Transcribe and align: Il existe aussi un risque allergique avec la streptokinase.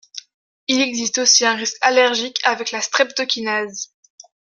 Il 0.67 0.81
existe 0.81 1.19
aussi 1.19 1.45
un 1.45 1.53
risque 1.53 1.77
allergique 1.81 2.39
avec 2.43 2.71
la 2.71 2.81
streptokinase. 2.81 3.93